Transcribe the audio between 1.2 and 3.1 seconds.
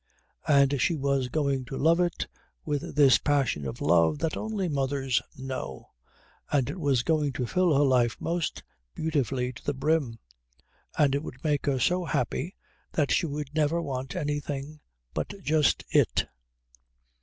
going to love it with